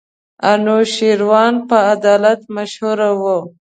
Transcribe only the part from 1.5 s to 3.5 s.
په عدالت مشهور وو.